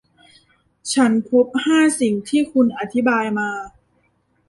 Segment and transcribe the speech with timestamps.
[0.93, 3.49] ฉันพบห้าสิ่งที่คุณอธิบายมา